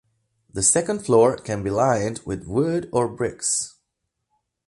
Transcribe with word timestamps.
The 0.51 0.63
second 0.63 1.05
floor 1.05 1.37
can 1.37 1.61
be 1.61 1.69
lined 1.69 2.21
with 2.25 2.47
wood 2.47 2.89
or 2.91 3.07
bricks. 3.07 3.75